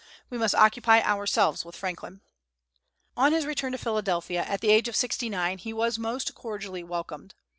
[0.31, 2.21] We must occupy ourselves with Franklin.
[3.15, 6.83] On his return to Philadelphia, at the age of sixty nine, he was most cordially
[6.83, 7.35] welcomed.